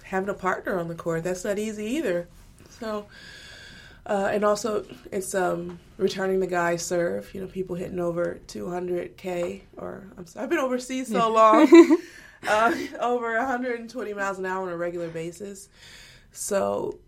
having 0.02 0.28
a 0.28 0.34
partner 0.34 0.76
on 0.80 0.88
the 0.88 0.96
court? 0.96 1.22
That's 1.22 1.44
not 1.44 1.56
easy 1.56 1.86
either. 1.86 2.26
So, 2.68 3.06
uh, 4.04 4.30
and 4.32 4.44
also 4.44 4.84
it's 5.12 5.36
um, 5.36 5.78
returning 5.98 6.40
the 6.40 6.48
guy 6.48 6.74
serve. 6.74 7.32
You 7.32 7.42
know, 7.42 7.46
people 7.46 7.76
hitting 7.76 8.00
over 8.00 8.40
200k, 8.48 9.60
or 9.76 10.08
I'm 10.18 10.26
sorry, 10.26 10.42
I've 10.42 10.50
been 10.50 10.58
overseas 10.58 11.06
so 11.06 11.30
long, 11.30 11.96
uh, 12.48 12.74
over 13.00 13.38
120 13.38 14.14
miles 14.14 14.40
an 14.40 14.46
hour 14.46 14.66
on 14.66 14.72
a 14.72 14.76
regular 14.76 15.10
basis. 15.10 15.68
So 16.32 16.98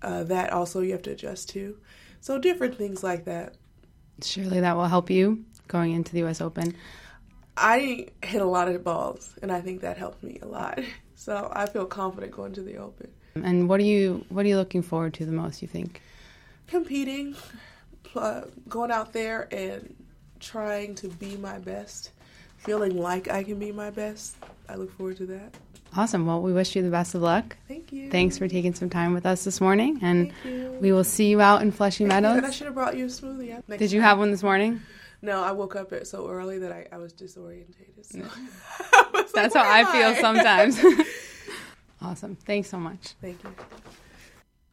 uh, 0.00 0.22
that 0.24 0.52
also 0.52 0.80
you 0.80 0.92
have 0.92 1.02
to 1.02 1.10
adjust 1.10 1.48
to. 1.50 1.76
So 2.20 2.38
different 2.38 2.78
things 2.78 3.02
like 3.02 3.24
that. 3.24 3.56
Surely 4.22 4.60
that 4.60 4.76
will 4.76 4.84
help 4.84 5.10
you 5.10 5.44
going 5.66 5.90
into 5.90 6.12
the 6.12 6.20
U.S. 6.20 6.40
Open. 6.40 6.76
I 7.60 8.08
hit 8.22 8.40
a 8.40 8.46
lot 8.46 8.68
of 8.68 8.82
balls, 8.82 9.34
and 9.42 9.52
I 9.52 9.60
think 9.60 9.82
that 9.82 9.98
helped 9.98 10.22
me 10.22 10.38
a 10.42 10.46
lot. 10.46 10.80
So 11.20 11.52
I 11.54 11.66
feel 11.66 11.84
confident 11.84 12.32
going 12.32 12.54
to 12.54 12.62
the 12.62 12.78
Open. 12.78 13.10
And 13.34 13.68
what 13.68 13.78
are 13.78 13.82
you 13.84 14.24
what 14.30 14.46
are 14.46 14.48
you 14.48 14.56
looking 14.56 14.80
forward 14.80 15.12
to 15.14 15.26
the 15.26 15.32
most? 15.32 15.60
You 15.60 15.68
think? 15.68 16.00
Competing, 16.66 17.36
uh, 18.16 18.44
going 18.70 18.90
out 18.90 19.12
there 19.12 19.46
and 19.52 19.94
trying 20.40 20.94
to 20.94 21.08
be 21.08 21.36
my 21.36 21.58
best, 21.58 22.12
feeling 22.56 22.96
like 22.96 23.30
I 23.30 23.42
can 23.42 23.58
be 23.58 23.70
my 23.70 23.90
best. 23.90 24.36
I 24.66 24.76
look 24.76 24.96
forward 24.96 25.18
to 25.18 25.26
that. 25.26 25.54
Awesome. 25.94 26.24
Well, 26.24 26.40
we 26.40 26.54
wish 26.54 26.74
you 26.74 26.82
the 26.82 26.88
best 26.88 27.14
of 27.14 27.20
luck. 27.20 27.54
Thank 27.68 27.92
you. 27.92 28.10
Thanks 28.10 28.38
for 28.38 28.48
taking 28.48 28.72
some 28.74 28.88
time 28.88 29.12
with 29.12 29.26
us 29.26 29.44
this 29.44 29.60
morning, 29.60 29.98
and 30.00 30.32
we 30.80 30.90
will 30.90 31.04
see 31.04 31.28
you 31.28 31.42
out 31.42 31.60
in 31.60 31.70
Flushing 31.70 32.08
Meadows. 32.08 32.42
I 32.42 32.50
should 32.50 32.64
have 32.64 32.74
brought 32.74 32.96
you 32.96 33.04
a 33.04 33.08
smoothie. 33.08 33.62
Did 33.76 33.92
you 33.92 34.00
have 34.00 34.18
one 34.18 34.30
this 34.30 34.42
morning? 34.42 34.80
No, 35.22 35.42
I 35.42 35.52
woke 35.52 35.76
up 35.76 35.92
so 36.04 36.28
early 36.28 36.58
that 36.58 36.72
I, 36.72 36.86
I 36.92 36.96
was 36.98 37.12
disorientated. 37.12 38.04
So. 38.04 38.20
was 39.12 39.32
That's 39.32 39.54
like, 39.54 39.64
how 39.64 39.70
I 39.70 39.84
feel 39.92 40.08
I? 40.08 40.20
sometimes. 40.20 40.80
awesome. 42.02 42.36
Thanks 42.36 42.70
so 42.70 42.78
much. 42.78 43.14
Thank 43.20 43.42
you. 43.44 43.50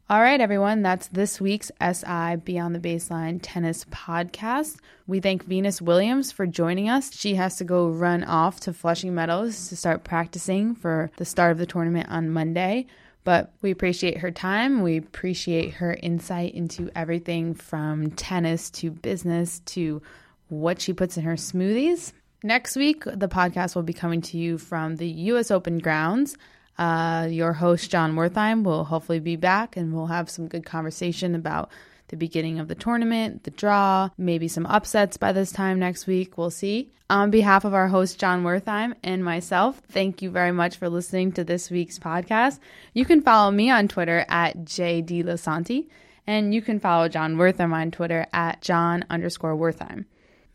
All 0.10 0.22
right, 0.22 0.40
everyone. 0.40 0.84
That's 0.84 1.10
this 1.10 1.42
week's 1.42 1.70
SI 1.82 2.38
Beyond 2.46 2.74
the 2.74 2.80
Baseline 2.80 3.40
Tennis 3.42 3.84
Podcast. 3.92 4.78
We 5.06 5.20
thank 5.20 5.44
Venus 5.44 5.82
Williams 5.82 6.32
for 6.32 6.48
joining 6.48 6.88
us. 6.88 7.14
She 7.14 7.36
has 7.36 7.58
to 7.58 7.66
go 7.66 7.90
run 7.90 8.24
off 8.24 8.62
to 8.62 8.74
Flushing 8.74 9.14
Meadows 9.14 9.68
to 9.68 9.76
start 9.76 10.06
practicing 10.06 10.76
for 10.76 11.12
the 11.18 11.26
start 11.26 11.52
of 11.52 11.58
the 11.58 11.66
tournament 11.66 12.08
on 12.10 12.30
Monday. 12.30 12.88
But 13.26 13.52
we 13.62 13.72
appreciate 13.72 14.20
her 14.20 14.32
time. 14.32 14.82
We 14.82 14.96
appreciate 14.96 15.74
her 15.74 15.98
insight 16.02 16.54
into 16.54 16.90
everything 16.96 17.54
from 17.54 18.12
tennis 18.12 18.70
to 18.72 18.92
business 18.92 19.60
to 19.66 20.02
what 20.50 20.82
she 20.82 20.94
puts 20.94 21.18
in 21.18 21.24
her 21.24 21.36
smoothies. 21.36 22.14
Next 22.44 22.76
week, 22.76 23.04
the 23.04 23.28
podcast 23.28 23.76
will 23.76 23.84
be 23.84 23.94
coming 23.94 24.22
to 24.22 24.38
you 24.38 24.58
from 24.58 24.96
the 24.96 25.08
U.S. 25.08 25.52
Open 25.52 25.80
grounds. 25.80 26.38
Uh, 26.78 27.28
your 27.30 27.54
host, 27.54 27.90
Jon 27.90 28.16
Wertheim, 28.16 28.64
will 28.64 28.84
hopefully 28.84 29.20
be 29.20 29.36
back 29.36 29.76
and 29.76 29.94
we'll 29.94 30.08
have 30.08 30.30
some 30.30 30.48
good 30.48 30.66
conversation 30.66 31.34
about 31.34 31.72
the 32.10 32.16
beginning 32.16 32.60
of 32.60 32.68
the 32.68 32.76
tournament, 32.76 33.44
the 33.44 33.52
draw, 33.52 34.10
maybe 34.18 34.48
some 34.48 34.66
upsets 34.66 35.18
by 35.18 35.32
this 35.32 35.52
time 35.52 35.80
next 35.80 36.08
week. 36.08 36.38
We'll 36.38 36.52
see. 36.52 36.92
On 37.10 37.32
behalf 37.32 37.64
of 37.64 37.74
our 37.74 37.88
host, 37.88 38.20
Jon 38.20 38.44
Wertheim, 38.44 38.94
and 39.02 39.24
myself, 39.24 39.82
thank 39.90 40.22
you 40.22 40.30
very 40.30 40.52
much 40.52 40.76
for 40.76 40.90
listening 40.90 41.32
to 41.34 41.44
this 41.44 41.72
week's 41.72 41.98
podcast. 41.98 42.60
You 42.94 43.06
can 43.06 43.22
follow 43.22 43.50
me 43.50 43.70
on 43.70 43.88
Twitter 43.88 44.26
at 44.28 44.58
JDLisanti, 44.58 45.88
and 46.28 46.54
you 46.54 46.62
can 46.62 46.80
follow 46.82 47.08
Jon 47.08 47.38
Wertheim 47.38 47.74
on 47.74 47.92
Twitter 47.92 48.28
at 48.34 48.62
Jon 48.62 49.06
underscore 49.10 49.56
Wertheim. 49.56 50.06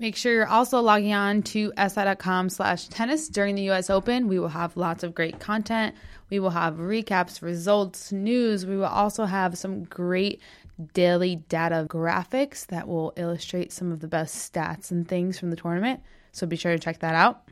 Make 0.02 0.16
sure 0.16 0.32
you're 0.32 0.48
also 0.48 0.80
logging 0.80 1.12
on 1.12 1.42
to 1.42 1.72
si.com 1.78 2.48
slash 2.48 2.88
tennis 2.88 3.28
during 3.28 3.54
the 3.54 3.70
US 3.70 3.88
Open. 3.88 4.26
We 4.26 4.40
will 4.40 4.48
have 4.48 4.76
lots 4.76 5.04
of 5.04 5.14
great 5.14 5.38
content. 5.38 5.94
We 6.28 6.40
will 6.40 6.50
have 6.50 6.74
recaps, 6.78 7.40
results, 7.40 8.10
news. 8.10 8.66
We 8.66 8.76
will 8.76 8.86
also 8.86 9.26
have 9.26 9.56
some 9.56 9.84
great 9.84 10.40
daily 10.92 11.36
data 11.36 11.86
graphics 11.88 12.66
that 12.66 12.88
will 12.88 13.12
illustrate 13.14 13.70
some 13.70 13.92
of 13.92 14.00
the 14.00 14.08
best 14.08 14.52
stats 14.52 14.90
and 14.90 15.06
things 15.06 15.38
from 15.38 15.50
the 15.50 15.56
tournament. 15.56 16.00
So 16.32 16.48
be 16.48 16.56
sure 16.56 16.72
to 16.72 16.80
check 16.80 16.98
that 16.98 17.14
out. 17.14 17.48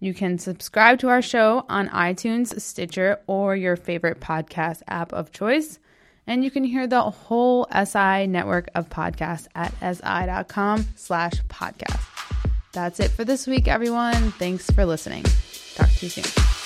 You 0.00 0.14
can 0.14 0.38
subscribe 0.38 1.00
to 1.00 1.10
our 1.10 1.20
show 1.20 1.66
on 1.68 1.90
iTunes, 1.90 2.58
Stitcher, 2.58 3.20
or 3.26 3.54
your 3.54 3.76
favorite 3.76 4.20
podcast 4.20 4.80
app 4.88 5.12
of 5.12 5.32
choice. 5.32 5.78
And 6.28 6.44
you 6.44 6.50
can 6.50 6.62
hear 6.62 6.86
the 6.86 7.00
whole 7.00 7.66
SI 7.72 8.26
network 8.26 8.68
of 8.74 8.90
podcasts 8.90 9.48
at 9.54 9.72
si.com 9.80 10.86
slash 10.94 11.32
podcast. 11.48 12.04
That's 12.72 13.00
it 13.00 13.10
for 13.10 13.24
this 13.24 13.46
week, 13.46 13.66
everyone. 13.66 14.30
Thanks 14.32 14.70
for 14.70 14.84
listening. 14.84 15.24
Talk 15.74 15.90
to 15.90 16.06
you 16.06 16.10
soon. 16.10 16.57